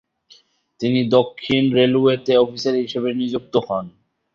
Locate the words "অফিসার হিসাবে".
2.37-3.09